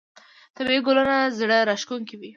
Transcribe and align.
طبیعي 0.57 0.79
ګلونه 0.87 1.17
زړه 1.39 1.57
راښکونکي 1.69 2.15
وي. 2.17 2.29